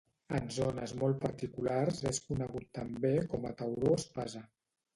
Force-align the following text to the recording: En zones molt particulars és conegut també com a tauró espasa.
En 0.37 0.45
zones 0.53 0.93
molt 1.01 1.19
particulars 1.25 2.01
és 2.13 2.21
conegut 2.31 2.67
també 2.81 3.15
com 3.35 3.49
a 3.51 3.55
tauró 3.63 3.95
espasa. 4.03 4.47